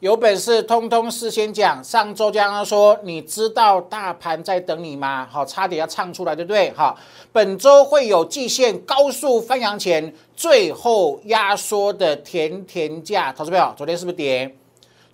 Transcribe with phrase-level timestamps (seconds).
[0.00, 1.82] 有本事通通事先讲。
[1.82, 5.26] 上周江刚说，你知道大盘在等你吗？
[5.30, 6.70] 好，差点要唱出来，对不对？
[6.72, 6.98] 好，
[7.32, 14.54] 本周会有季线高速翻扬前最后压缩的甜甜价，投资朋友，昨天是不是跌？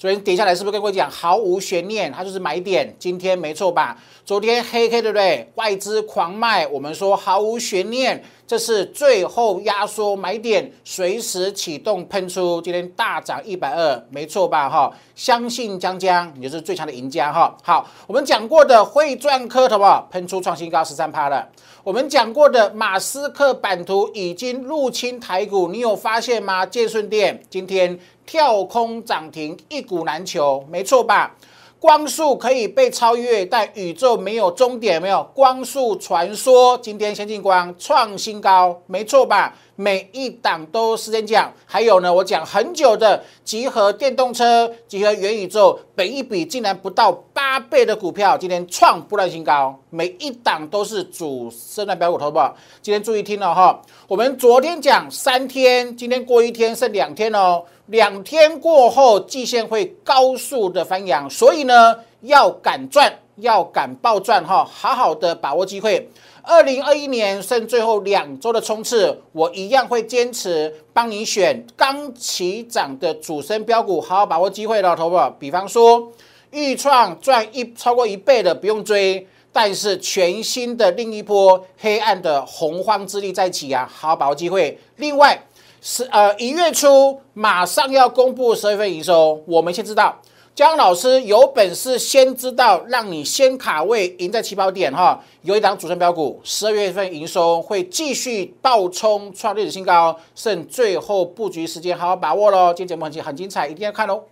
[0.03, 2.93] 昨天跌下来是不是跟各位讲毫无悬念，它就是买点？
[2.99, 3.97] 今天没错吧？
[4.25, 5.49] 昨天黑黑对不对？
[5.55, 12.61] 外资狂卖，我们说毫无悬念，这是最后压缩买点，随时启动喷出。
[12.61, 14.69] 今天大涨一百二，没错吧？
[14.69, 17.57] 哈，相信江江，你就是最强的赢家哈。
[17.63, 20.09] 好，我们讲过的汇赚科，好不好？
[20.11, 21.49] 喷出创新高十三趴了。
[21.85, 26.67] 我们讲过的马斯克版图已经入侵台股，你有发现吗？
[26.67, 27.97] 建顺店今天。
[28.25, 31.37] 跳空涨停，一股难求，没错吧？
[31.79, 36.79] 光速可以被超越，但宇宙没有终点，没有光速传说。
[36.79, 39.57] 今天先进光创新高，没错吧？
[39.75, 47.11] 每一档都时间讲，还有呢，我讲很久的集合电动车、集合元宇宙，本一笔竟然不到
[47.53, 52.41] 八倍的股票，今天创不断新高，每一档都是主升的标股，投不？
[52.81, 57.63] 今天注意听了哈，我们昨天讲三天，今天过一天剩两天哦。
[57.89, 66.11] 两天过后，季线会高速的翻扬，所以呢，要敢赚，要敢爆赚哈，好好的把握机会。
[66.41, 75.29] 二零二一年剩最后两周的冲刺，我一样会坚持帮你选刚起涨的主升标股，好好把握机会了，投保。
[75.29, 76.11] 比方说，
[76.53, 84.79] 预创赚一超过一倍的不用追，但是全新的另一波黑暗的洪荒之力在起啊，好好把握机会。
[84.97, 85.43] 另外。
[85.85, 90.17] 是呃，一月初马上要公布十二月份营收，我们先知道，
[90.55, 95.21] 江老师有本事先知道，让你先卡位赢在起跑点哈。
[95.43, 102.69] 有一档主升标股，十二月份营收会继续爆冲创历史新高，剩最后布局时间，好好把握喽。
[102.73, 104.23] 今天节目很精很精彩，一定要看喽。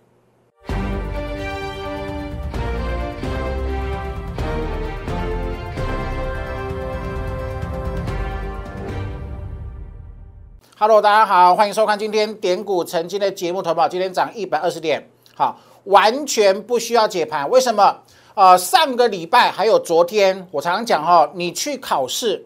[10.83, 13.87] Hello，大家好，欢迎收看今天点股成金的节目投保。
[13.87, 17.47] 今天涨一百二十点，好，完全不需要解盘。
[17.51, 17.95] 为什么？
[18.33, 22.43] 呃，上个礼拜还有昨天，我常常讲哈，你去考试，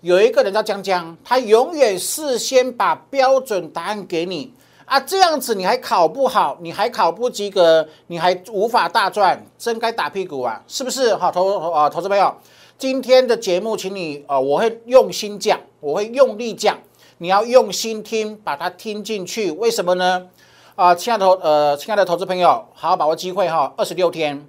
[0.00, 4.52] 有一个人叫江江，他永远事先把标准答案给你
[4.84, 11.14] 啊，这样子你还考不好，你还考不及格，你还无法大赚，真该打屁股啊，是不是？
[11.14, 12.34] 好，投啊，投资朋友，
[12.76, 16.76] 今天的节目，请你啊，我会用心讲，我会用力讲。
[17.18, 19.50] 你要用心听，把它听进去。
[19.50, 20.28] 为什么呢？
[20.74, 23.72] 啊，亲爱的投呃，亲爱的投资朋友，好好把握机会哈。
[23.78, 24.46] 二十六天，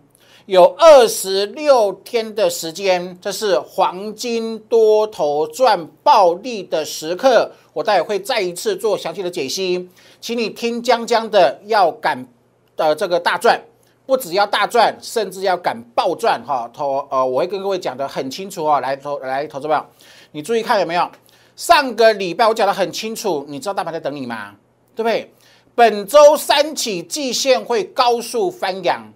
[0.48, 7.50] 有二十六天的时间，这是黄金多头赚暴利的时刻。
[7.72, 9.90] 我待会会再一次做详细的解析，
[10.20, 12.28] 请你听江江的，要敢
[12.76, 13.62] 的这个大赚，
[14.06, 16.70] 不只要大赚，甚至要敢暴赚哈。
[16.74, 18.82] 投呃，我会跟各位讲的很清楚啊。
[18.82, 19.86] 来投来投资朋友，
[20.34, 21.10] 你注意看有没有？
[21.58, 24.56] 上个礼拜我讲的很清楚，你知道大盘在等你吗？
[24.96, 25.34] 对不对？
[25.74, 29.12] 本周三起季线会高速翻扬，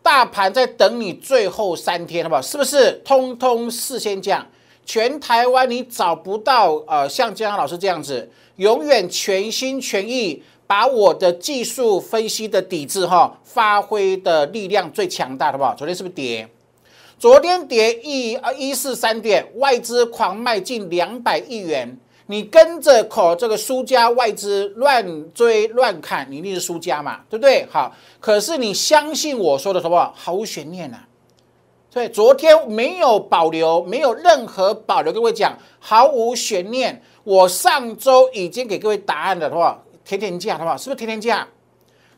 [0.00, 2.40] 大盘在等你最后三天，好不好？
[2.40, 2.92] 是不是？
[3.04, 4.46] 通通事先讲，
[4.86, 15.74] 全台湾你找不到呃像江老师这样子，永远全心全意把我的技术分析的底子哈发挥的力量最强大，好不好？
[15.74, 16.48] 昨天是不是跌？
[17.22, 21.96] 昨天跌一啊一四三点，外资狂卖近两百亿元，
[22.26, 27.64] 你跟着口这个输家外资乱追乱砍，你一定是输家嘛，对不对？
[27.70, 30.12] 好，可是你相信我说的好不好？
[30.16, 30.98] 毫无悬念呐。
[31.92, 37.00] 对，昨天没有保留，没有任何保留，各位讲毫无悬念。
[37.22, 39.84] 我上周已经给各位答案了，好不好？
[40.04, 40.76] 甜甜价，好不好？
[40.76, 41.46] 是不是甜甜价？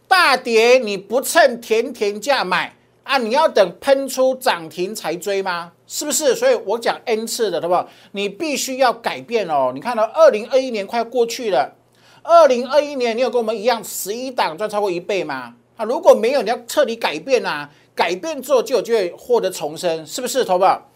[0.08, 2.73] 大跌你不趁甜甜价买？
[3.04, 5.72] 啊，你要等喷出涨停才追吗？
[5.86, 6.34] 是不是？
[6.34, 7.76] 所以我讲 N 次的，对不？
[8.12, 9.70] 你必须要改变哦。
[9.74, 11.76] 你看到二零二一年快过去了，
[12.22, 15.54] 二零二一年你有跟我们一样十一档赚超过一倍吗？
[15.76, 17.68] 啊，如果没有，你要彻底改变啊！
[17.94, 20.44] 改变之后就有机会获得重生，是不是？
[20.44, 20.90] 投保？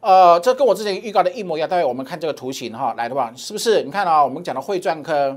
[0.00, 1.68] 呃，这跟我之前预告的一模一样。
[1.68, 3.82] 待会我们看这个图形哈，来的话，是不是？
[3.82, 5.36] 你看啊，我们讲的汇赚科，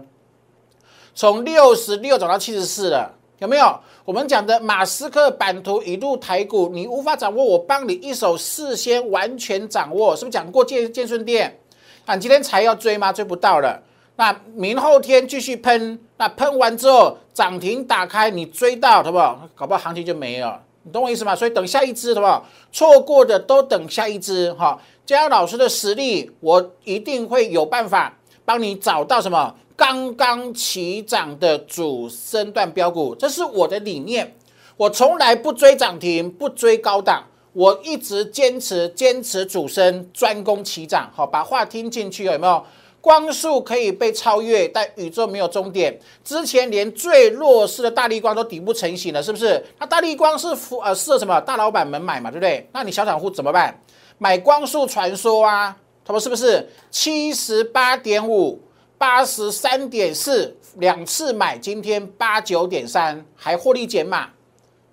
[1.15, 3.17] 从六十六涨到七十四了。
[3.41, 11.59] 有没有我们讲的马斯克版图一路台股，你无法掌握，我帮你一手事先完全掌握，是不是讲过建建顺店？
[12.05, 13.11] 啊，今天才要追吗？
[13.11, 13.81] 追不到了。
[14.15, 19.49] 那明后天继续喷，那喷完之后涨停打开，你追到，好不好？
[19.55, 21.35] 搞不好行情就没了，你懂我意思吗？
[21.35, 22.45] 所以等下一支，好不好？
[22.71, 24.79] 错过的都等下一支，哈。
[25.03, 28.15] 江老师的实力，我一定会有办法
[28.45, 34.35] 帮你找到什么刚刚起涨的主升段标股，这是我的理念。
[34.77, 37.23] 我从来不追涨停，不追高档，
[37.53, 41.09] 我一直坚持坚持主升，专攻起涨。
[41.13, 42.63] 好，把话听进去有没有？
[42.99, 45.99] 光速可以被超越，但宇宙没有终点。
[46.23, 49.63] 之前连最弱势的大力光都底部成型了，是不是？
[49.79, 52.69] 那大力光是符呃是什么大老板们买嘛，对不对？
[52.71, 53.75] 那你小散户怎么办？
[54.19, 55.75] 买光速传说啊，
[56.05, 58.61] 他们是不是七十八点五、
[59.01, 61.57] 八十三点四两次买？
[61.57, 64.29] 今天八九点三还获利减码，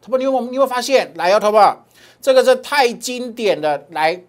[0.00, 1.12] 他们你有你有没有发现？
[1.16, 1.58] 来哦，头不？
[2.19, 4.25] 这个是太经典的，来，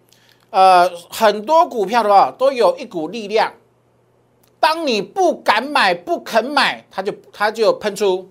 [0.50, 3.54] 呃，很多股票的话都有一股力量。
[4.60, 8.28] 当你不敢买、不肯买，它就它就喷出；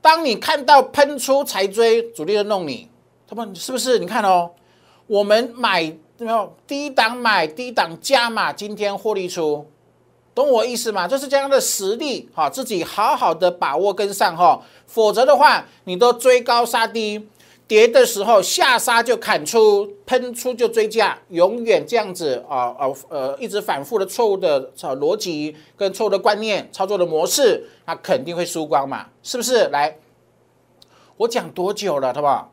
[0.00, 2.88] 当你看到喷出才追，主力就弄你。
[3.28, 3.98] 他们是不是？
[3.98, 4.52] 你看哦，
[5.06, 9.70] 我们买没有低档买低档加码，今天获利出，
[10.34, 11.08] 懂我意思吗？
[11.08, 17.28] 就是这样的实力哈，自己好好的把握跟上哈，否则的话，你都追高杀低。
[17.66, 29.68] 跌的时候下杀就砍出，喷出就追价，永远这样子啊啊呃，一直反复的错误的逻辑跟错误的观念操作的模式，那肯定会输光嘛，是不是？
[29.68, 29.96] 来，
[31.16, 32.52] 我讲多久了，好不好？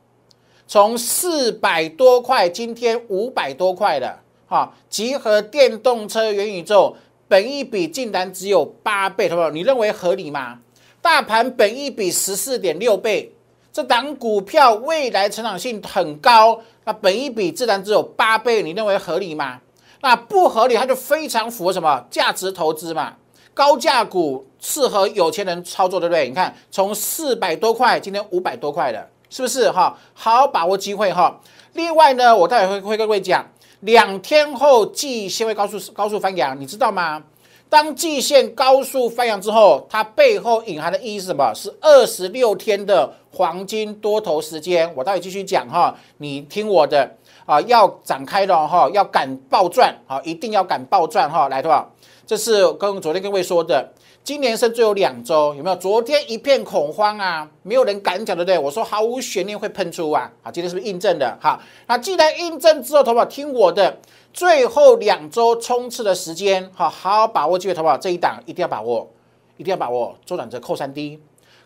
[0.67, 6.95] 从四百多块，今天五百多块了，哈，集合电动车元宇宙，
[7.27, 9.49] 本一比竟然只有八倍，好不好？
[9.49, 10.59] 你认为合理吗？
[11.01, 13.33] 大盘本一比十四点六倍。
[13.71, 19.59] 这档股票未来成长性很高，那本一比自然只有八倍，你认为合理吗？
[20.01, 23.13] 那不合理，它就非常符合什么价值投资嘛？
[23.53, 26.27] 高价股适合有钱人操作，对不对？
[26.27, 29.95] 你看，从四百多块，今天五百多块了，是不是哈？
[30.13, 31.39] 好把握机会哈。
[31.73, 33.45] 另外呢，我待会会会跟各位讲，
[33.81, 37.23] 两天后季先会高速高速翻扬，你知道吗？
[37.69, 41.51] 当季线高速翻扬之后，它背后隐含的意义是什么？
[41.53, 44.89] 是二十六天的黄金多头时间。
[44.95, 47.13] 我待会继续讲哈，你听我的
[47.45, 51.85] 啊，要展开了哈，要敢暴赚啊，一定要敢暴赚哈，来，对吧？
[52.25, 53.89] 这是跟昨天各位说的，
[54.27, 55.75] 今年剩最后两周，有没有？
[55.77, 58.59] 昨天一片恐慌啊，没有人敢讲，对不对？
[58.59, 61.37] 我说毫无悬念会喷出啊，好，今天是不是印证的？
[61.41, 61.57] 好，
[61.87, 63.99] 那既然印证之后，头发听我的。
[64.33, 67.97] 最后两周冲刺的时间，好好把握机会，好不好？
[67.97, 69.09] 这一档一定要把握，
[69.55, 70.17] 一定要把握。
[70.25, 71.21] 周转折扣三 D，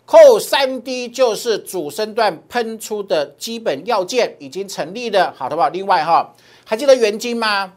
[0.06, 5.70] 扣三 D 就是主升段喷出的基本要件已经成立的，好，好不好？
[5.70, 6.32] 另外哈，
[6.64, 7.74] 还记得元金吗？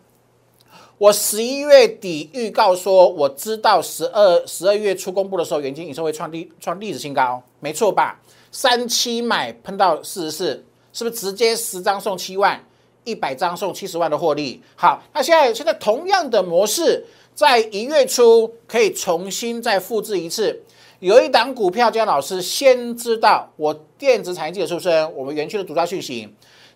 [0.98, 8.20] 我十一月底预告说，我知道十二十二月初公布的时候，元金营收会创历创历史新高，没错吧？
[8.52, 12.64] 三七买喷到四十四，是不是直接十张送七万？
[13.02, 17.04] 一百张送七十万的获利，好，那现在现在同样的模式，
[17.34, 20.62] 在一月初可以重新再复制一次。
[21.00, 26.26] 有一档股票，姜老师先知道我电子产业记者出身，我们园区的独家讯息，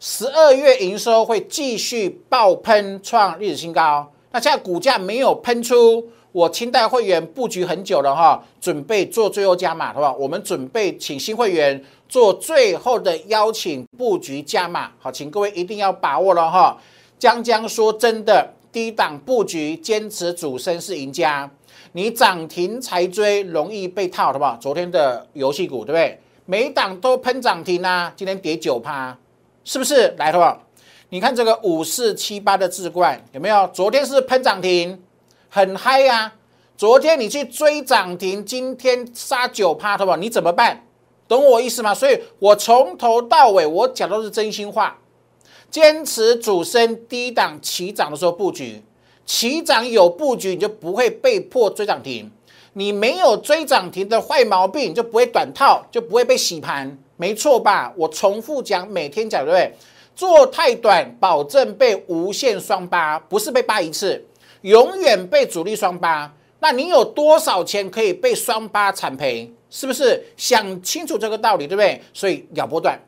[0.00, 4.08] 十二月营收会继续爆喷创历史新高。
[4.30, 6.08] 那现在股价没有喷出。
[6.30, 10.14] 我清代会员布局很久了哈，准备做最后加码，好不好？
[10.16, 16.76] 我们准备请新会员做最后的邀请布局加码，好，请各位一定要把握了哈。
[17.18, 21.50] 江江说真的，低档布局坚持主升是赢家，
[21.92, 24.56] 你涨停才追容易被套，好不好？
[24.60, 26.20] 昨天的游戏股对不对？
[26.44, 29.16] 每档都喷涨停啊，今天跌九趴，
[29.68, 30.14] 是不是？
[30.16, 30.60] 来，好不？
[31.10, 33.68] 你看这个五四七八的智冠有没有？
[33.74, 34.98] 昨天是喷涨停。
[35.50, 36.32] 很嗨呀！
[36.74, 40.16] 昨天你去追涨停，今天杀九趴，好不好？
[40.16, 40.86] 你怎么办？
[41.28, 41.92] 懂我意思吗？
[41.92, 44.98] 所以我从头到尾我讲都是真心话，
[45.70, 48.82] 坚持主升低档起涨的时候布局，
[49.26, 52.30] 起涨有布局，你就不会被迫追涨停。
[52.72, 57.92] 你没有追涨停的坏毛病，就不会短套，就不会被洗盘，没错吧？
[57.96, 59.74] 我重复讲，每天讲，对不对？
[60.16, 64.24] 做太短，保证被无限双八，不是被扒一次。
[64.62, 69.52] 永远被主力双八，那你有多少钱可以被双八惨赔？
[69.70, 72.00] 是不是想清楚这个道理，对不对？
[72.12, 72.98] 所以咬波段，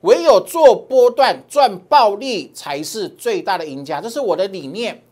[0.00, 4.00] 唯有做波段赚暴利才是最大的赢家。
[4.00, 5.02] 这是我的理念，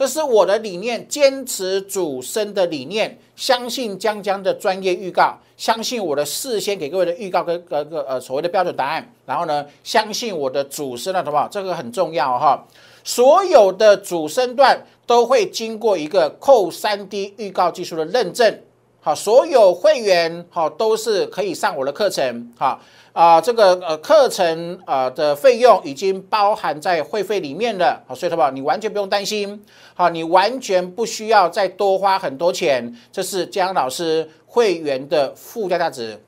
[0.00, 11.46] 这是我的理念，坚持主升的理念，相信江江的专业预告，相信我的事先给各位的预告跟个个呃所谓的标准答案，然后呢，相信我的主升了，好不好？
[11.50, 12.66] 这个很重要哈。
[13.04, 18.58] 所有的主升段都会经过一个扣三 D 预告技术的认证，
[19.02, 22.78] 好，所有会员好都是可以上我的课程，好
[23.14, 29.64] 啊，这个呃课程啊的费用已经包含在会费里面了，好，所以宝你完全不用担心，
[29.94, 36.22] 好，你完全不需要再多花很多钱，这是江老师会员的附加价值，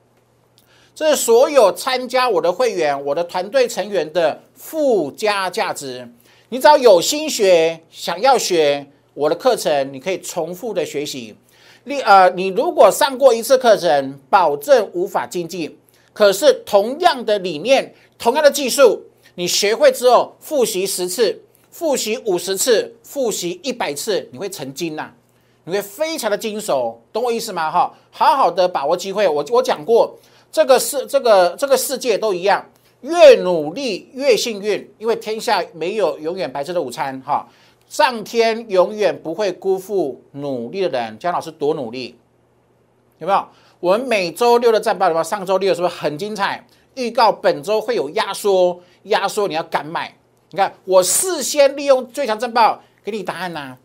[0.95, 6.11] 这是所有参加我的会员、我的团队成员的附加价值，
[6.49, 11.35] 你只要有心学，想要学我的课程，你可以重复的学习。
[11.85, 15.77] 你呃，你如果上过一次课程，保证无法精进。
[16.13, 19.01] 可是同样的理念，同样的技术，
[19.35, 25.09] 你学会之后，复习十次，复习五十次，复习一百次，你会成精呐！
[25.65, 27.69] 你会非常的精熟，懂我意思吗？
[27.69, 29.27] 哈，好好的把握机会。
[29.27, 30.17] 我我讲过，
[30.51, 32.65] 这个世这个这个世界都一样，
[33.01, 37.21] 越努力越幸运，因为天下没有永远白吃的午餐。
[37.25, 37.45] 哈。
[37.93, 41.15] 上天永远不会辜负努力的人。
[41.19, 42.17] 姜老师多努力，
[43.19, 43.45] 有没有？
[43.79, 45.21] 我们每周六的战报，的话？
[45.21, 46.65] 上周六是不是很精彩？
[46.95, 50.11] 预告本周会有压缩，压缩你要敢买。
[50.49, 53.77] 你看，我事先利用最强战报给你答案呐，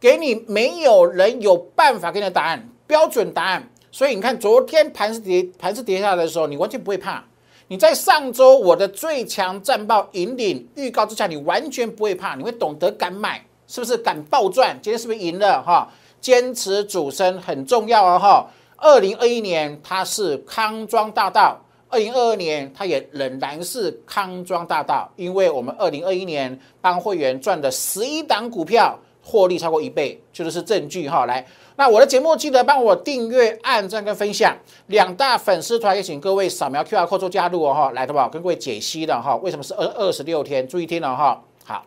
[0.00, 3.70] 给你没有人有办法给你的答案，标准答案。
[3.92, 7.22] 所以你看，昨天盘是跌，盘是跌下来的时候，你完全不会怕。
[7.68, 14.78] 你在上周我的最强战报引领预告之下，你完全不会怕，你会懂得敢买，是不是敢暴赚？
[14.80, 15.90] 今天是不是赢了哈？
[16.20, 18.46] 坚持主升很重要哦哈。
[18.76, 31.26] 二零二一年它是康庄大道，二零二二年它也仍然是康庄大道，因为我们二零二一年帮会员赚的十一档股票获利超过一倍，就是证据哈。
[31.26, 31.44] 来。
[31.78, 34.56] 那我的节目记得帮我订阅、按赞跟分享，
[34.86, 40.66] 两大粉丝团也请各位扫描 Q R code 做加入哦哈，来的吧，跟各位解析的哈，为什么是二二十六天？
[40.66, 41.84] 注意听了哈，好，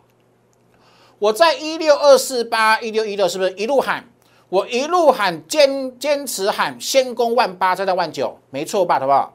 [1.18, 4.04] 我在一六二四八一六一六是不是一路喊？
[4.48, 9.00] 我一路喊坚坚持喊，先攻万八再到万九，没错吧？
[9.00, 9.32] 好不好？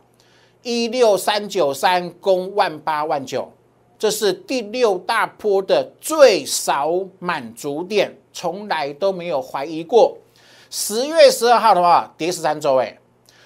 [0.64, 3.52] 一六三九三攻万八万九，
[4.00, 10.18] 这是第六大波的最少满足点，从来都没有怀疑过。
[10.78, 12.98] 十月十二号的话，跌十三周，哎，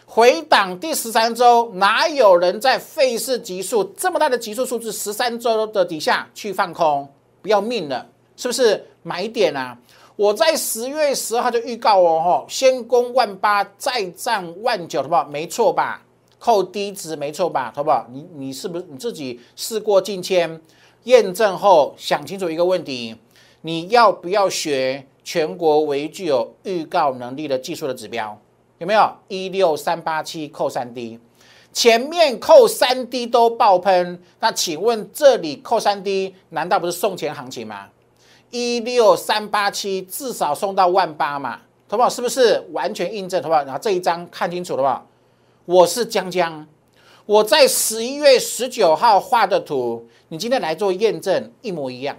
[0.08, 7.08] 回档第十三周，哪有人在费氏级数这么大的级数数字十三周的底下去放空，
[7.44, 8.04] 不要命了，
[8.36, 9.78] 是不是买点啊？
[10.16, 15.24] 我在十月十二号就预告哦，吼，先攻万八，再战万九，好不好？
[15.26, 16.02] 没错吧？
[16.40, 17.72] 扣低值没错吧？
[17.76, 18.08] 好不好？
[18.12, 20.60] 你你是不是你自己试过境迁
[21.04, 23.16] 验证后，想清楚一个问题，
[23.62, 25.06] 你要不要学？
[25.32, 28.36] 全国唯一具有预告能力的技术的指标
[28.80, 29.12] 有没有？
[29.28, 31.20] 一六三八七扣三 D，
[31.72, 37.90] 前面扣三 D 都爆喷，那请问这里扣三 D 难道不是送钱行情吗？
[38.50, 42.10] 一六三八七至少送到万八嘛，好不好？
[42.10, 43.40] 是不是完全印证？
[43.44, 43.64] 好不好？
[43.64, 45.06] 然后这一张看清楚了吧？
[45.66, 46.66] 我是江江，
[47.28, 52.18] 我在十一月十九号画的图，你今天来做验证，一模一样。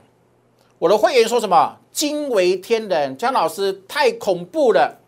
[0.80, 1.76] 我的会员说什么？
[1.92, 4.98] 惊为天人，姜老师太恐怖了！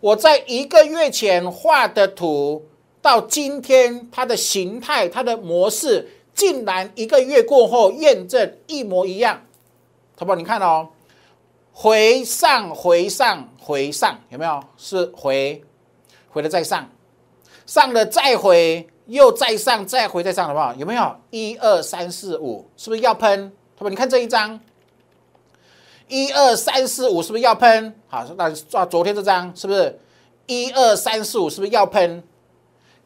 [0.00, 2.64] 我在一个月前画的图，
[3.02, 9.42] 到今天它的形态、它的模式，竟然一个月过后验证一模一样。
[10.16, 10.88] 淘宝，你看哦，
[11.70, 14.64] 回上、回上、回上，有没有？
[14.78, 15.62] 是回，
[16.30, 16.88] 回了再上，
[17.66, 20.74] 上了再回，又再上，再回再上，好不好？
[20.76, 21.14] 有没有？
[21.28, 23.52] 一二三四五，是不是要喷？
[23.76, 24.58] 淘宝，你看这一张。
[26.10, 27.94] 一二三四五是不是要喷？
[28.08, 29.98] 好，那抓昨天这张是不是？
[30.46, 32.22] 一二三四五是不是要喷？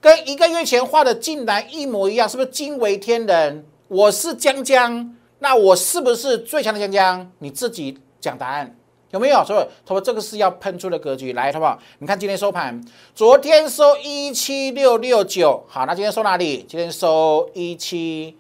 [0.01, 3.67] 跟一个月前画的竟然一模一样，是不是惊为天人？
[3.89, 7.31] 我是江江，那我是不是最强的江江？
[7.41, 8.75] 你自己讲答案
[9.11, 9.45] 有没有？
[9.45, 11.79] 所以他说这个是要喷出的格局，来，好不好？
[11.99, 12.83] 你看今天收盘，
[13.15, 16.65] 昨天收一七六六九，好，那今天收哪里？
[16.67, 18.37] 今天收一七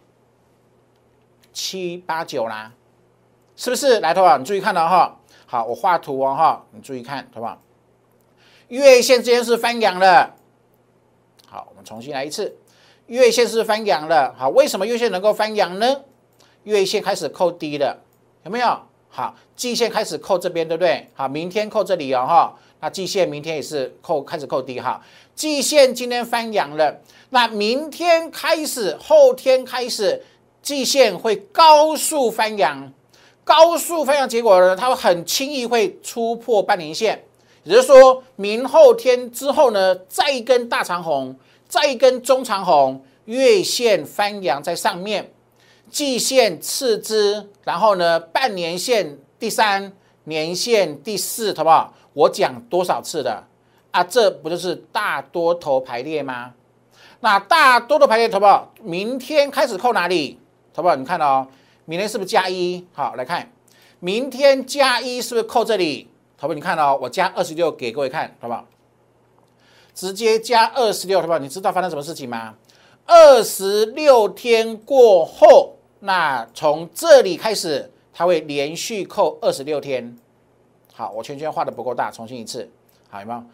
[1.52, 2.72] 七八九啦。
[3.56, 4.36] 是不是来头啊？
[4.36, 7.60] 你注意看了哈，好，我画图哦哈，你注意看，好不好？
[8.68, 10.34] 月线之间是翻阳了，
[11.46, 12.56] 好，我们重新来一次，
[13.06, 16.00] 月线是翻阳了，好，为什么月线能够翻阳呢？
[16.64, 18.02] 月线开始扣低了，
[18.42, 18.76] 有没有？
[19.08, 21.08] 好，季线开始扣这边，对不对？
[21.14, 25.00] 好，明天扣这里哦哈，那季线明天也是扣，开始扣低哈，
[25.36, 30.24] 季线今天翻阳了，那明天开始，后天开始，
[30.60, 32.92] 季线会高速翻阳。
[33.44, 37.22] 高速翻扬结果呢，它会很轻易会突破半年线，
[37.62, 41.36] 也就是说明后天之后呢，再一根大长红，
[41.68, 45.30] 再一根中长红，月线翻扬在上面，
[45.90, 49.92] 季线次之，然后呢半年线第三，
[50.24, 51.92] 年线第四，好不好？
[52.14, 53.44] 我讲多少次的
[53.90, 56.54] 啊，这不就是大多头排列吗？
[57.20, 60.38] 那大多头排列，好不好明天开始扣哪里？
[60.74, 61.46] 好不好你看哦，
[61.86, 62.86] 明天是不是加一？
[62.92, 63.52] 好，来看，
[64.00, 66.08] 明天加一是不是扣这里？
[66.38, 68.66] 投保你看哦，我加二十六给各位看，好不好？
[69.94, 71.38] 直接加二十六，好不好？
[71.38, 72.54] 你知道发生什么事情吗？
[73.06, 80.16] 二十六天过后，那从这里开始，它会连续扣二十六天。
[80.92, 82.70] 好，我圈圈画的不够大，重新一次，
[83.10, 83.44] 好有没有？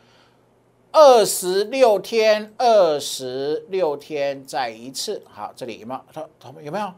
[0.92, 6.00] 二十六天，二十六天再一次，好，这里有没有？
[6.12, 6.92] 它它有没有？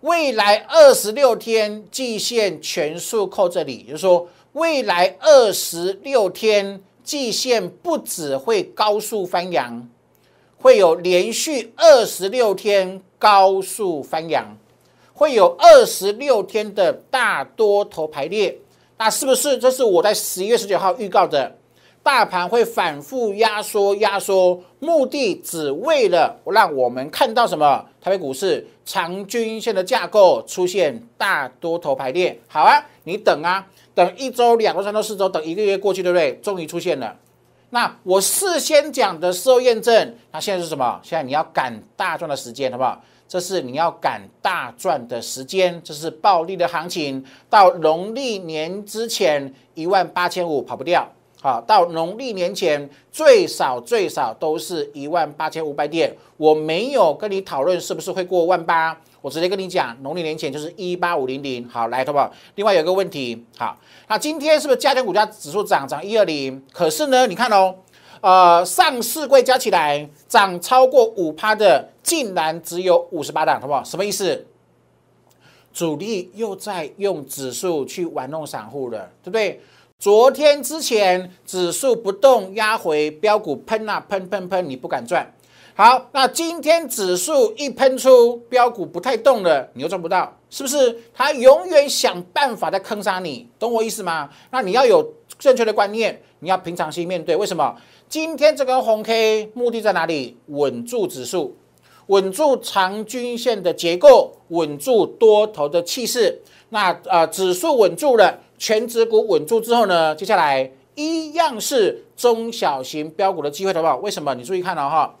[0.00, 9.88] 未来二十六天季线全数扣这里，就是说，未来二十六天季线不只会高速翻扬。
[10.60, 14.56] 会有连续二十六天高速翻扬，
[15.12, 18.56] 会有二十六天的大多头排列，
[18.96, 21.57] 那是不是这是我在十一月十九号预告的？
[22.08, 27.84] 大盘会反复压缩压缩，目的只为了让我们看到什么？
[28.00, 32.40] 台北股市长均线的架构出现大多头排列。
[32.48, 36.34] 好啊，你等啊，等一周、两周、三周、四周，等一个月过去，对不对？
[36.36, 37.14] 终于出现了。
[37.68, 40.98] 那我事先讲的事后验证，那现在是什么？
[41.02, 42.98] 现在你要赶大赚的时间，好不好？
[43.28, 47.22] 这是你要赶大赚的时间，这是暴利的行情。
[47.50, 51.06] 到农历年之前，一万八千五跑不掉。
[51.40, 56.12] 好，到农历年前最少最少都是一万八千五百点。
[56.36, 59.00] 我没有跟你讨论是不是会过万八。
[59.20, 62.32] 我直接跟你讲，农历年前就是一八五零零，好来，好不好？
[62.54, 63.76] 另外有个问题，好，
[64.08, 66.60] 那今天是不是加权股价指数涨涨一二零？
[66.72, 67.74] 可是呢，你看哦，
[68.20, 73.82] 呃，上市柜加起来涨超过五趴的，竟然只有五十八档，好不好？
[73.84, 74.46] 什么意思？
[75.72, 79.60] 主力又在用指数去玩弄散户了，对不对？
[80.00, 85.28] 昨天之前指数不动压回，标股喷啊喷喷喷，你不敢赚。
[85.74, 90.96] 好，那今天指数一喷出，标股不太动了，你又赚不到，是不是？
[91.12, 94.30] 他永远想办法在坑杀你，懂我意思吗？
[94.52, 95.04] 那你要有
[95.36, 97.34] 正确的观念，你要平常心面对。
[97.34, 97.74] 为什么？
[98.08, 100.36] 今天这根红 K 目的在哪里？
[100.46, 101.56] 稳住指数，
[102.06, 106.40] 稳住长均线的结构，稳住多头的气势。
[106.68, 110.14] 那呃，指数稳住了，全指股稳住之后呢？
[110.14, 113.96] 接下来一样是中小型标股的机会，好不好？
[113.98, 114.34] 为什么？
[114.34, 115.14] 你注意看了哈。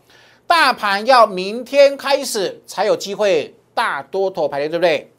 [0.46, 5.12] 大盘要明天开始才有机会大多头排列，对不对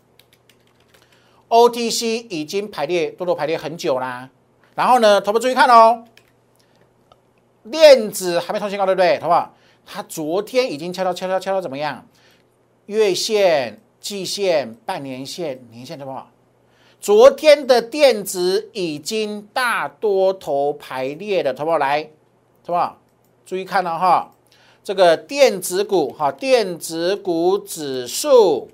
[1.48, 4.30] ？OTC 已经排列多头排列很久啦。
[4.76, 6.04] 然后呢，头们注意看哦，
[7.64, 9.20] 链子还没创新高，对不对？
[9.20, 9.56] 好不好？
[9.86, 12.06] 它昨天已经敲到敲到敲到怎么样？
[12.88, 16.32] 月线、季线、半年线、年线，好不好？
[17.02, 21.78] 昨天的电子已经大多头排列的，好不好？
[21.78, 22.04] 来，
[22.66, 22.98] 好不好？
[23.46, 24.32] 注意看了哈。
[24.84, 28.70] 这个电子股哈，电子股指数，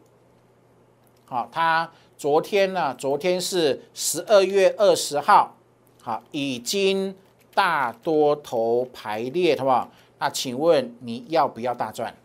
[1.26, 5.56] 好，它昨天呢，昨天是十二月二十号，
[6.02, 7.14] 好，已经
[7.54, 9.92] 大多头排列，好不好？
[10.18, 12.16] 那请问你要不要大赚？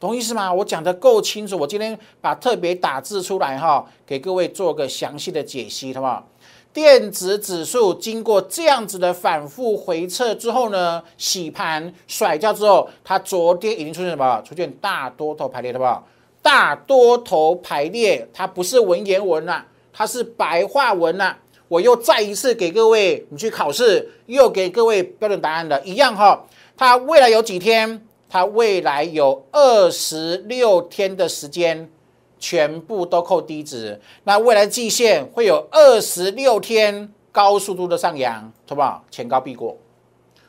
[0.00, 0.50] 懂意思吗？
[0.50, 6.26] 我讲的够清楚，我今天把特别打字出来哈，给各位做个详细的解析，好不好？
[6.72, 14.40] 电子指数经过这样子的反复回撤之后呢，洗盘甩掉之后，它昨天已经出现什么？
[14.42, 16.06] 出现大多头排列，好不好？
[16.40, 21.36] 大多头排列，它不是文言文呐，它是白话文呐。
[21.68, 26.46] 我又再一次给各位，你去考试，又给各位标准答案的一样哈。
[26.76, 28.00] 它未来有几天？
[28.30, 31.90] 它未来有二十六天的时间。
[32.42, 39.04] 全部都扣低值，那未来季线会有二十六天高速度的上扬，好不好？
[39.10, 39.76] 前高必过，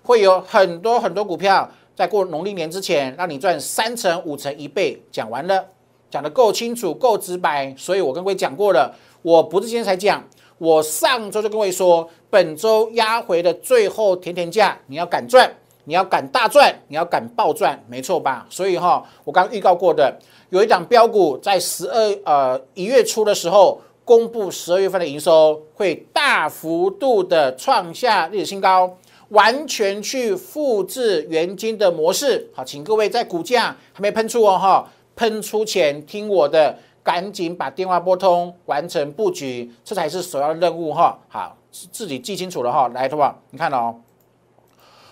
[0.02, 5.04] 会有很多很多股票在过农历年之前让你赚三成、五成、一倍。
[5.12, 5.66] 讲完了，
[6.10, 8.96] 讲的够清楚、够直白，所以我跟各位讲过了。
[9.22, 10.26] 我不是今天才讲，
[10.60, 15.54] 我上周就跟各位说，本周压回的最后甜甜价，你要敢赚，
[15.86, 18.46] 你要敢大赚，你要敢暴赚，没错吧？
[18.50, 20.18] 所以哈，我刚预告过的。
[20.50, 28.98] 有一档标股在十二呃一月初的时候公布十二月份的营收会大幅度的创下历史新高，
[29.30, 32.50] 完全去复制原金的模式。
[32.54, 41.18] 好，请各位在股价还没喷出哦哈，喷出前听我的，赶紧把电话拨通，完成布局，这才是首要任务哈。
[41.30, 42.90] 好，自己记清楚了哈。
[42.90, 43.40] 来，好不好？
[43.52, 43.96] 你看哦，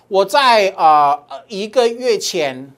[0.09, 2.73] 我在啊一个月前。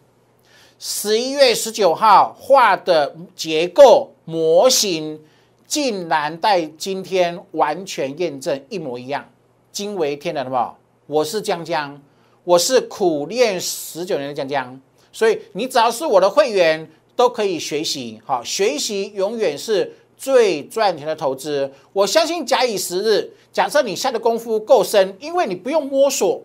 [0.83, 5.21] 十一月十九号画的结构模型，
[5.67, 9.29] 竟然在今天完全验证一模一样，
[9.71, 10.79] 惊为天人，好不好？
[11.05, 12.01] 我是江江，
[12.43, 14.81] 我是苦练十九年的江江，
[15.13, 18.19] 所以你只要是我的会员，都可以学习。
[18.25, 21.71] 好，学习永远是最赚钱的投资。
[21.93, 26.41] 我相信假以时日，假设你下的功夫够深，因为你不用摸索，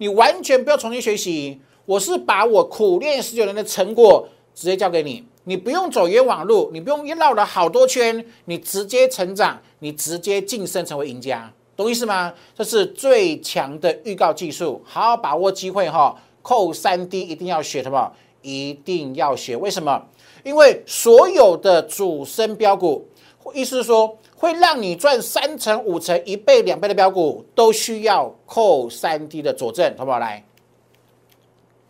[0.00, 1.60] 你完全不要重新学习。
[1.84, 5.22] 我是把我苦练十九年的成果直接交给你。
[5.44, 12.32] 你不用走冤枉路，你不用绕了好多圈，你直接成长，你直接晋升成为赢家，懂意思吗？
[12.56, 16.16] 这是最强的预告技术，好好把握机会哈。
[16.40, 18.10] 扣三 D 一定要学，什么？
[18.40, 19.54] 一定要学。
[19.54, 20.02] 为什么？
[20.44, 23.06] 因为所有的主升标股，
[23.52, 30.18] 意思是说会让你赚三成、五成、一倍、两倍的标股，都需要扣三 D 的佐证，好不好？
[30.18, 30.46] 来，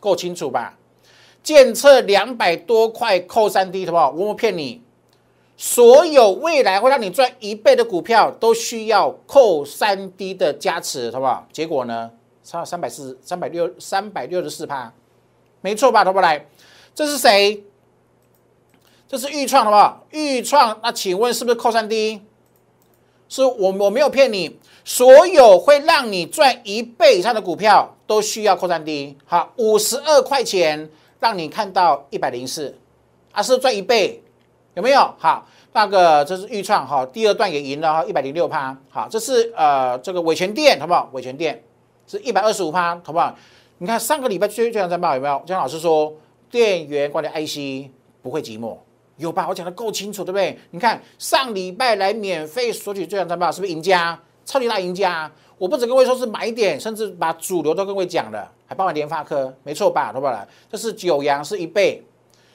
[0.01, 0.77] 够清楚吧？
[1.45, 4.11] 检测两百多块扣三 D，好不好？
[4.11, 4.83] 我不骗你，
[5.57, 11.47] 所有未来会让你赚一倍的股票，都需要扣三 D 的加持，好不好？
[11.53, 12.11] 结果呢，
[12.43, 14.93] 差三百四、三百六、三百六十四趴，
[15.61, 16.05] 没错吧？
[16.05, 16.45] 好不好来，
[16.97, 17.63] 这是谁？
[19.07, 20.05] 这是豫创，好不好？
[20.11, 22.23] 豫创，那请问是不是扣三 D？
[23.31, 29.17] 是我我没有骗你，所有会让你赚一倍以上的股票，都需要扣三 D。
[29.25, 30.91] 好，五十二块钱。
[31.21, 32.75] 让你看到一百零四，
[33.31, 34.23] 啊，是赚一倍，
[34.73, 35.01] 有没有？
[35.19, 38.75] 好，那个这是预创哈，第二段也赢了哈，一百零六趴。
[38.89, 41.11] 好，这是呃这个伟全店，好不好？
[41.13, 41.63] 伟全店
[42.07, 43.37] 是一百二十五趴，好不好？
[43.77, 45.43] 你看上个礼拜最最强战报有没有？
[45.45, 46.11] 姜老师说
[46.51, 47.91] 电源管理 IC
[48.23, 48.79] 不会寂寞，
[49.21, 49.47] 有吧？
[49.49, 50.59] 我讲的够清楚，对不对？
[50.71, 54.19] 你看上礼拜来免费索取最强战报，是不是赢家？
[54.47, 55.31] 超级大赢家！
[55.59, 60.11] 我不止跟各位说是买点，甚至把主流都跟各位讲了，还包括联发科，没错吧？
[60.13, 60.41] 投保人，
[60.73, 62.03] 这是九阳是一倍，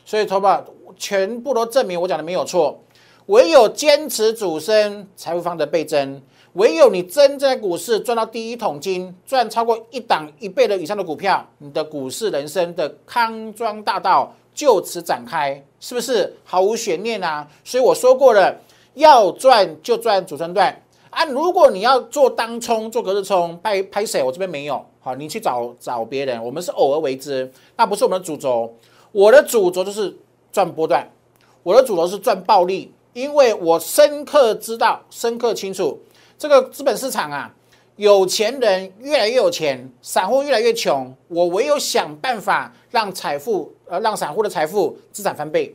[0.03, 0.65] 所以投保
[0.97, 2.81] 全部都证明我讲的没有错。
[3.27, 6.19] 唯有坚持主升，财富方的倍增；
[6.53, 17.47] 唯有你真在股市赚到第一桶金，赚超过一档一倍的以上的股票，你的股市人生的康庄大道就此展开，是不是毫无悬念啊？
[17.63, 18.57] 所以我说过了，
[18.95, 20.81] 要赚就赚主升段。
[21.11, 24.23] 啊，如果你要做当冲、做隔日冲，拍拍谁？
[24.23, 26.43] 我这边没有，好，你去找找别人。
[26.43, 28.73] 我们是偶尔为之，那不是我们的主轴。
[29.11, 30.13] 我的主轴就是
[30.51, 31.07] 赚波段，
[31.63, 35.97] 我的主轴是赚暴利，因为我深刻知道、深刻清楚，
[36.37, 37.53] 这个资本市场啊，
[37.95, 41.15] 有钱人越来越有钱，散户越来越穷。
[41.27, 45.73] 我唯有想办法让财富，呃，让散户的财富资产翻倍。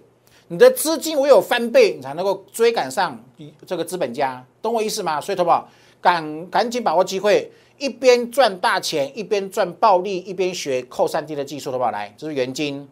[0.49, 3.19] 你的资金唯有翻倍，你才能够追赶上
[3.65, 5.21] 这个资本家，懂我意思吗？
[5.21, 5.67] 所以，投保
[6.01, 12.87] 赶赶紧把握机会，一边赚大钱，一边赚暴利，一边学扣三 D 的技术，投保来，这是元金，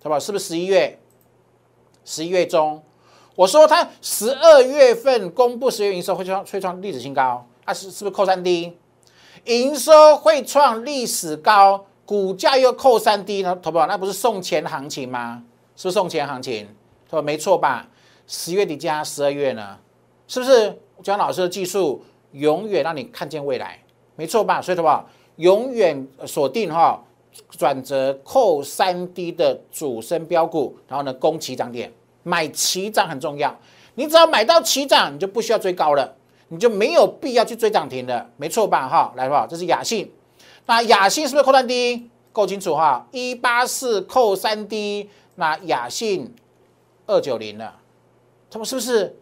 [0.00, 0.96] 投保是不是十一月？
[2.04, 2.82] 十一月中，
[3.34, 8.76] 我说他十二月份公布十月营收会创会创历史新高，啊是是不是扣三 D？
[9.44, 13.56] 营收会创历史高，股价又扣三 D 呢？
[13.62, 15.42] 投保那不是送钱行情吗？
[15.76, 16.68] 是不是送钱行情？
[17.10, 17.88] 说没错吧？
[18.26, 19.78] 十月底加十二月呢，
[20.28, 23.78] 是不是姜老师的技术永远让你看见未来？
[24.16, 24.60] 没错吧？
[24.60, 25.04] 所以什么？
[25.36, 27.02] 永远锁定哈
[27.48, 31.90] 转折扣三 D 的主升标股，然后呢攻起涨点，
[32.22, 33.56] 买起涨很重要。
[33.94, 36.14] 你只要买到起涨，你就不需要追高了，
[36.50, 38.88] 你就没有必要去追涨停的，没错吧？
[38.88, 40.12] 哈，来吧，这是雅信。
[40.66, 42.10] 那雅信是不是扣三 D？
[42.32, 43.06] 够清楚哈？
[43.12, 46.34] 一八四扣三 D，那雅信。
[47.06, 47.74] 二九零了，
[48.48, 49.16] 他们是不是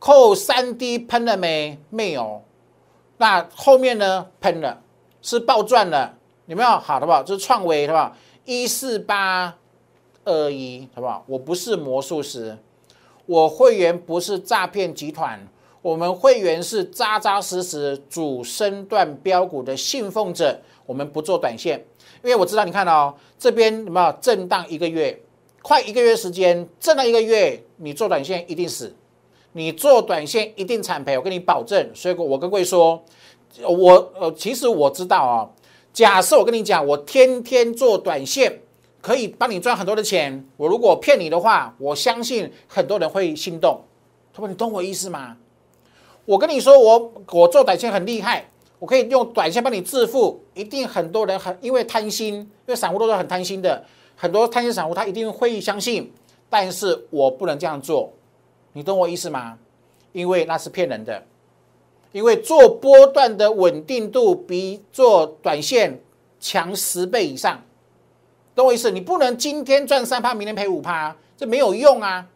[0.00, 1.78] 扣三 D 喷了没？
[1.88, 2.42] 没有。
[3.18, 4.26] 那后面呢？
[4.40, 4.82] 喷了，
[5.22, 6.68] 是爆赚了，有没有？
[6.68, 7.22] 好，好不好？
[7.22, 8.16] 这是创维，好不好？
[8.44, 9.54] 一四八
[10.24, 11.24] 二一，好不好？
[11.28, 12.58] 我不是魔术师，
[13.26, 15.46] 我会员不是诈骗集团，
[15.80, 21.84] 我们会员是扎扎实实主升段标股的信奉者，我们不做短线，
[22.22, 25.20] 因为我知道，你看哦，这边有没有震荡一个月？
[25.62, 28.94] 快一个月时间，震荡一个月，你做短线一定死，
[29.52, 31.90] 你做短线一定惨赔，我跟你保证。
[31.94, 33.04] 所以，我跟各位说，
[33.62, 35.48] 我呃，其实我知道啊。
[35.92, 38.60] 假设我跟你讲，我天天做短线，
[39.00, 40.46] 可以帮你赚很多的钱。
[40.56, 43.82] 我如果骗你的话，我相信很多人会心动。
[44.32, 45.36] 他说：“你懂我意思吗？”
[46.28, 48.46] 我跟你说，我我做短线很厉害，
[48.78, 50.38] 我可以用短线帮你致富。
[50.52, 53.82] 一定很多人很因为贪心，因为散户都是很贪心的。
[54.14, 56.12] 很多贪心散户他一定会相信，
[56.50, 58.12] 但是我不能这样做，
[58.74, 59.56] 你懂我意思吗？
[60.12, 61.24] 因为那是骗人的，
[62.12, 65.98] 因为做波段的稳定度比做短线
[66.38, 67.62] 强十倍以上，
[68.54, 68.90] 懂我意思？
[68.90, 72.26] 你不能今天赚三趴，明天赔五趴，这没有用啊，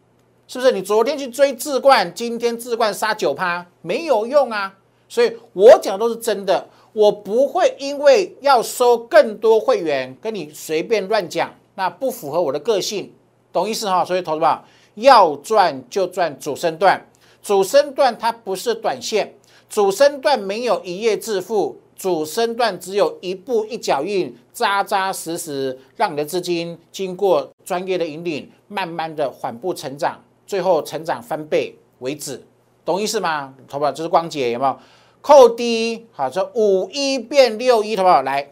[0.53, 0.71] 是不是？
[0.71, 4.71] 你昨天去追智冠，今天智冠杀九趴，没有用啊。
[5.09, 13.11] 所以我讲的都是真的，我不会因为要收更多会员，跟你随便乱讲，那不符合我的个性，
[13.51, 14.05] 懂意思哈？
[14.05, 14.63] 所以投资吧，
[14.93, 17.03] 要赚就赚主升段，
[17.41, 19.33] 主升段它不是短线，
[19.67, 32.45] 主升段没有一夜致富，主升段只有一步一脚印，扎扎实实，让你的资金经过专业的引领，慢慢的缓步成长，最后成长翻倍为止，
[32.83, 33.53] 懂意思吗？
[33.67, 34.77] 投保这是光姐有没有？
[35.21, 38.21] 扣低，好，这五一变六一，好不好？
[38.23, 38.51] 来，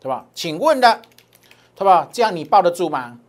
[0.00, 0.26] 对吧？
[0.34, 1.00] 请问的，
[1.76, 2.08] 对吧？
[2.12, 3.20] 这样你抱得住吗？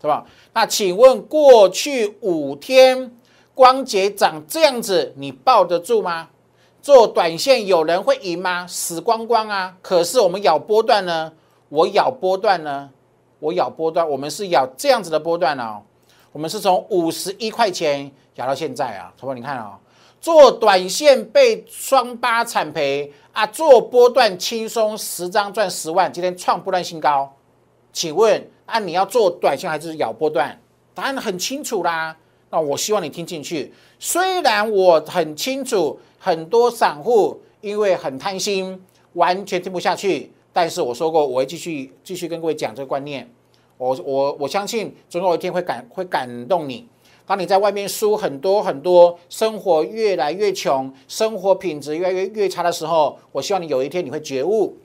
[0.00, 0.24] 对吧？
[0.54, 3.14] 那请问过去五天
[3.54, 6.30] 光节涨这样子，你抱得住吗？
[6.80, 8.66] 做短线有人会赢吗？
[8.66, 9.76] 死光光啊！
[9.82, 11.34] 可是我们咬波段呢？
[11.68, 12.88] 我咬波段呢？
[13.40, 15.82] 我咬波段，我们是咬这样子的波段哦。
[16.32, 19.34] 我们是从五十一块钱咬到现在啊，好不好？
[19.34, 19.78] 你看啊。
[20.20, 23.46] 做短线被双八惨赔啊！
[23.46, 27.34] 做波段轻松十张赚十万，今天创波段新高。
[27.90, 30.60] 请问，啊你要做短线还是咬波段？
[30.92, 32.14] 答案很清楚啦。
[32.50, 33.72] 那我希望你听进去。
[33.98, 38.78] 虽然我很清楚，很多散户因为很贪心，
[39.14, 40.30] 完全听不下去。
[40.52, 43.26] 但是我说过，我会继续继续跟各位讲这个观念。
[43.80, 46.86] 我我我相信，总有一天会感会感动你。
[47.24, 54.76] 当你在外面输很多很多，生活越来越穷，生活品质越来越越差的时候，我希望你有一天你会觉悟，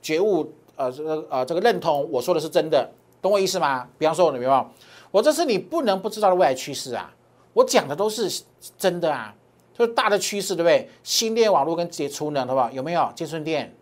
[0.00, 2.88] 觉悟，呃，这个呃，这个认同我说的是真的，
[3.20, 3.86] 懂我意思吗？
[3.98, 4.70] 比方说，你明白吗
[5.10, 7.14] 我这是你不能不知道的未来趋势啊！
[7.52, 8.42] 我讲的都是
[8.78, 9.34] 真的啊，
[9.76, 10.88] 就是大的趋势，对不对？
[11.02, 12.70] 新电网络跟接储能，好不好？
[12.70, 13.10] 有没有？
[13.14, 13.74] 建顺电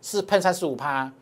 [0.00, 1.12] 是喷三十五趴，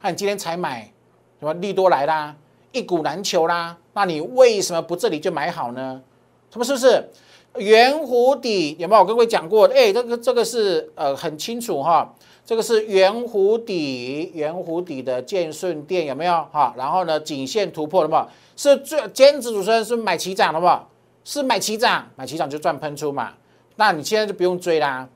[0.00, 0.92] 看你今天才买，
[1.40, 2.34] 什么利多来啦？
[2.72, 6.02] 一股难求啦，那你为什么不这里就买好呢？
[6.50, 7.08] 什么是不是
[7.56, 8.76] 圆弧底？
[8.78, 9.66] 有没有我跟各位讲过？
[9.68, 16.74] 哎，这个这个是呃很清楚哈，这个是圆弧底，圆弧底的建顺店有没有哈？
[16.76, 18.28] 然后呢，颈线突破了嘛？
[18.56, 20.86] 是最兼职主持人是买齐涨了不？
[21.24, 23.34] 是买齐涨，买齐涨就赚喷出嘛？
[23.76, 25.08] 那你现在就不用追啦，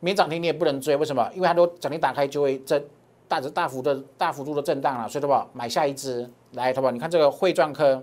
[0.00, 1.30] 没涨停你也不能追，为什么？
[1.34, 2.82] 因为它都涨停打开就会震
[3.28, 6.28] 大大大幅的大幅度的震荡了，所以的话买下一只。
[6.52, 6.90] 来，好不好？
[6.90, 8.02] 你看这个汇赚坑，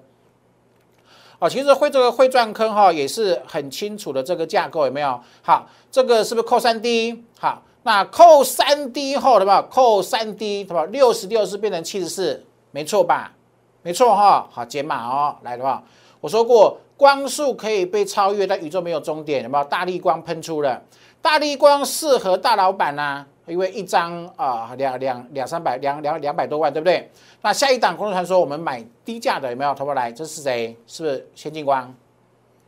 [1.39, 5.19] 哦，其实汇这个汇赚坑哈也是很清楚的这个架构有没有？
[5.41, 7.23] 好，这个是不是扣三 D？
[7.39, 9.63] 好，那扣三 D 后，对吧？
[9.63, 10.85] 扣三 D，对吧？
[10.85, 13.33] 六十六是变成七十四，没错吧？
[13.81, 15.35] 没错哈，好解码哦。
[15.41, 15.83] 来的话，
[16.21, 19.63] 我说过光速可以被超越，但宇宙没有终点，有没有？
[19.63, 20.79] 大力光喷出了，
[21.19, 23.25] 大力光适合大老板呐。
[23.47, 27.09] 因为一张啊两两两三百两两两百多万，对不对？
[27.41, 29.73] 那下一档公司传说我们买低价的有没有？
[29.75, 30.75] 投过来，这是谁？
[30.87, 31.93] 是不是先进光？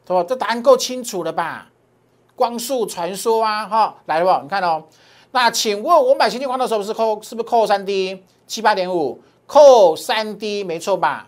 [0.06, 0.24] 对吧？
[0.24, 1.70] 这答案够清楚了吧？
[2.36, 4.44] 光速传说啊，哈，来了不？
[4.44, 4.84] 你看哦。
[5.32, 9.22] 那请问我买先进光的时候是扣是不是扣三 D 七八点五？
[9.46, 11.28] 扣三 D 没错吧？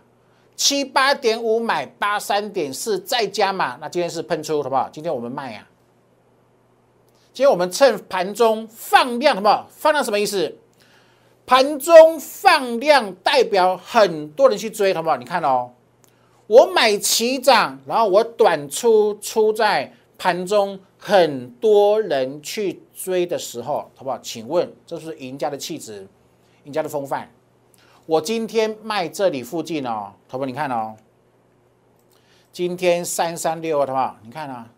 [0.55, 4.87] 七八点五买八三点四再加码，那今天是喷出好不好？
[4.91, 5.65] 今天我们卖呀。
[7.39, 9.65] 今天我们趁盘中放量，好不好？
[9.69, 10.57] 放量什么意思？
[11.45, 15.15] 盘中放量代表很多人去追，好不好？
[15.15, 15.71] 你看哦，
[16.47, 24.19] 我买齐涨，然后我短出出在盘中，很多人去追的时候，好不好？
[24.19, 26.05] 请问这是赢家的气质，
[26.65, 27.31] 赢家的风范。
[28.05, 30.45] 我今天卖这里附近哦，好不好？
[30.45, 30.93] 你看哦，
[32.51, 34.17] 今天三三六，好不好？
[34.23, 34.69] 你看啊。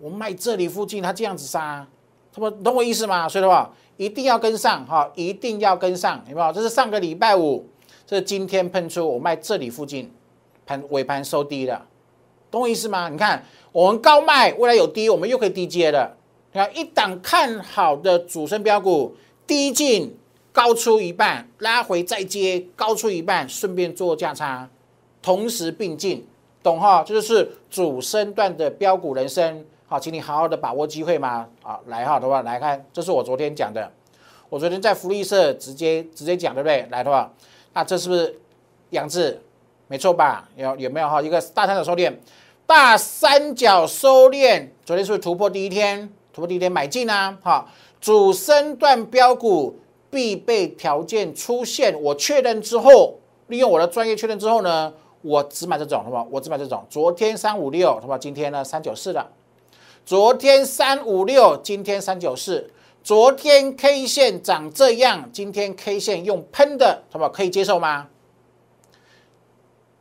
[0.00, 1.86] 我卖这里附近，他这样子杀，
[2.34, 3.28] 他们懂我意思吗？
[3.28, 6.50] 所以的话，一定要跟上哈，一定要跟上，有没有？
[6.52, 7.66] 这是上个礼拜五，
[8.06, 10.10] 这是今天喷出，我卖这里附近，
[10.64, 11.86] 盘尾盘收低了，
[12.50, 13.10] 懂我意思吗？
[13.10, 16.16] 你看，我们高卖，未来有低，我们又可以低接了。
[16.52, 19.14] 你看，一档看好的主升标股，
[19.46, 20.16] 低进
[20.50, 24.70] 高出一半，拉回再接高出一半，顺便做价差，
[25.20, 26.26] 同时并进，
[26.62, 27.04] 懂哈？
[27.06, 29.66] 这就是主升段的标股人生。
[29.90, 31.48] 好，请你好好的把握机会嘛。
[31.64, 33.90] 啊，来哈的话，来看，这是我昨天讲的，
[34.48, 36.86] 我昨天在福利社直接直接讲，对不对？
[36.92, 37.28] 来的话，
[37.72, 38.38] 那这是不是
[38.90, 39.42] 杨志？
[39.88, 40.48] 没错吧？
[40.54, 41.20] 有有没有哈？
[41.20, 42.14] 一个大三角收敛，
[42.66, 46.08] 大三角收敛，昨天是不是突破第一天？
[46.32, 47.36] 突破第一天买进啊？
[47.42, 47.68] 好，
[48.00, 49.76] 主升段标股
[50.08, 56.28] 必备条件出现，我确认之后，利用我的专业确认之后呢，我只买这种，好不好？
[56.30, 56.86] 我只买这种。
[56.88, 58.16] 昨天三五六，好不好？
[58.16, 59.26] 今天呢三九四的。
[60.10, 62.68] 昨天三五六，今天三九四。
[63.00, 67.30] 昨天 K 线长这样，今天 K 线用喷的，好不好？
[67.30, 68.08] 可以接受吗？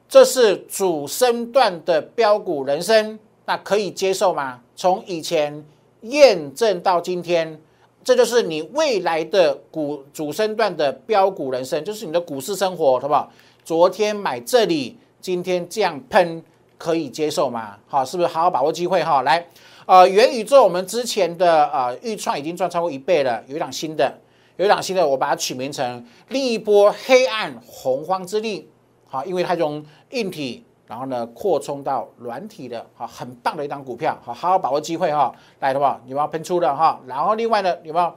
[0.08, 4.62] 这是主升段的标股人生，那可以接受吗？
[4.76, 5.63] 从以前
[6.02, 7.62] 验证到今天，
[8.04, 13.32] 这就是你未来的股主升段的标股人生，就是你的股市生活，好不好？
[13.63, 16.43] 昨天买这里，今天这样喷，
[16.80, 17.78] 可以接受吗？
[17.86, 19.22] 好，是不是好好把握机会哈？
[19.22, 19.48] 来，
[19.89, 24.15] 呃，元宇宙我们之前的呃预创已经赚超过一倍了，有一档新的，
[24.58, 28.69] 有一档新的，我把它取名成另一波黑暗洪荒之力，
[29.08, 30.63] 好，因为它从硬体。
[30.86, 37.02] 然后呢，扩充到软体的，哈，很棒的一档股票，好好好把握机会哈，来的话，有没有喷出的哈？
[37.08, 38.13] 然后另外呢，有没有？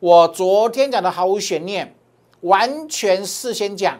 [0.00, 1.94] 我昨天讲的毫无悬念，
[2.42, 3.98] 完全事先讲，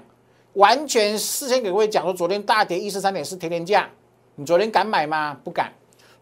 [0.53, 3.89] 完全事先给各位讲说，昨天大跌一十三点是天天价，
[4.35, 5.35] 你昨天敢买吗？
[5.43, 5.73] 不敢。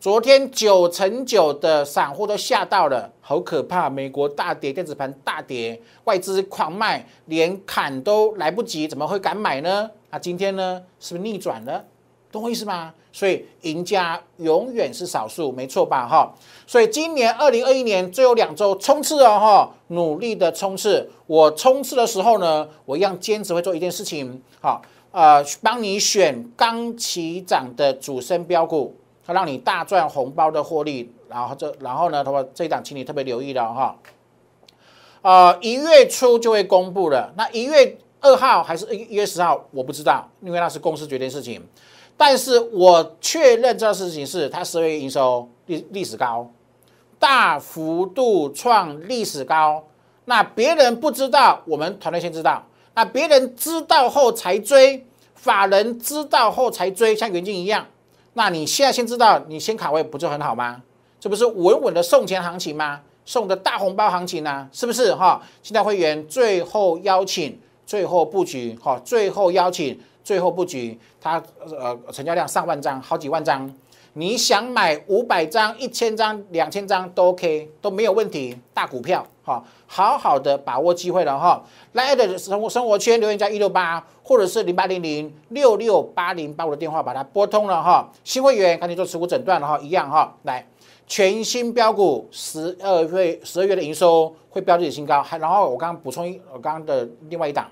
[0.03, 3.89] 昨天九成九的散户都吓到了，好可怕！
[3.89, 9.89] 美国大跌，电子盘大跌，外资狂卖，连砍都来不及，怎么会敢买呢？
[10.11, 11.85] 那今天呢，是不是逆转了？
[12.33, 12.93] 懂我意思吗？
[13.13, 16.09] 所以赢家永远是少数，没错吧？
[16.09, 16.35] 哈，
[16.67, 21.09] 所以今年二零二一年最后两周冲刺哦，哈，努力的冲刺。
[21.29, 31.15] 我冲刺的时候呢，我一样坚持会做一件事情，好，呃，帮你选刚起涨的主升标股，它让你大赚红包的获利。
[31.29, 33.97] 然后这，然后呢，他说这一档，请你特别留意了哈。
[35.23, 41.63] 呃，一月初就会公布了，那一月二号还是一月十号，我不知道，因为那是公司决定事情。
[42.17, 46.51] 但是我确认这事情是它十二月营收历历史高，
[47.19, 49.85] 大幅度创历史高。
[50.27, 52.63] 那别人不知道，我们团队先知道。
[52.95, 57.87] 那别人知道后才追，法人知道后才追，像元金一样。
[58.35, 60.83] 那你现在先知道，你先卡位不就很好吗？
[61.21, 63.01] 这不是稳稳的送钱行情吗？
[63.25, 64.69] 送的大红包行情呢？
[64.73, 65.41] 是不是哈？
[65.63, 69.99] 现在会员最后邀请，最后布局哈，最后邀请。
[70.25, 73.69] 最后布局，它呃成交量上万张，好几万张，
[74.13, 78.57] 你想买五百张、一千张、两千张都 OK，都没有问题。
[78.73, 79.61] 大股票，哈，
[79.95, 81.63] 好好的把握机会了哈。
[81.93, 88.11] 来的生活生活圈留言加一六八，或者是零八零零六六八零八五的电话把它拨通了哈。
[88.25, 90.35] 新会员赶紧做持股诊断了哈，一样哈。
[90.45, 90.67] 来，
[91.07, 97.69] 全新标股十二月十二月的营收会标自己新高，还然后我刚刚补充一，我刚刚的另外一档。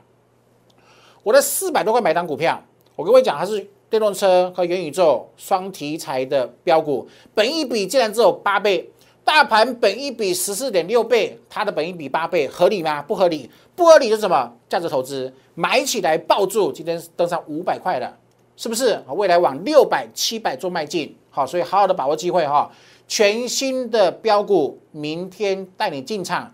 [1.23, 2.63] 我的四百多块买单股票，
[2.97, 8.91] 我跟各位讲，它是电动车和元宇宙双题材的标股，本一比竟然只有八倍，
[9.31, 13.01] 大盘本一比十四点六倍，它的本一比八倍，合理吗？
[13.01, 14.53] 不合理，不合理是什么？
[14.69, 18.13] 价值投资买起来抱住，今天登上五百块了，
[18.57, 19.01] 是不是？
[19.11, 22.69] 未来往六百、七百做迈进，好，所以好好的把握机会哈，
[23.07, 26.53] 全新的标股，明天带你进场，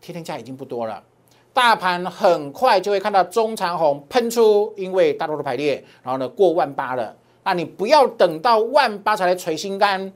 [0.00, 1.00] 天天价已经不多了。
[1.52, 7.14] 大盘很快就会看到中长红喷出，因为大多数排列，然后呢过万八了。
[7.44, 10.12] 那你不要等到万八才来捶心肝，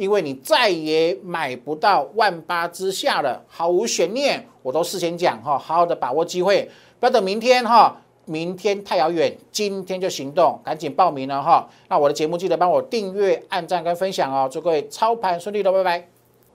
[0.00, 4.42] 因为你再也买不到万八之下了，毫无悬念。
[4.62, 6.66] 我都事先讲哈，好好的把握机会，
[6.98, 11.68] 不要等明天哈，明天太遥远，今天就行动，赶紧报名了哈。
[11.90, 16.08] 那我的节目记得帮我订阅、按赞跟分享哦，祝各位操盘顺利的，拜拜。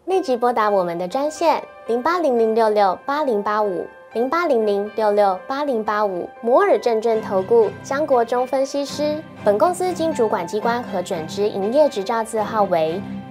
[0.06, 3.86] 立即拨打我们的专线零八零零六六八零八五。
[4.14, 13.02] 零八零零六六八零八五摩尔证券投顾江国忠分析师，本公司经主管机关核准之营业执照字号为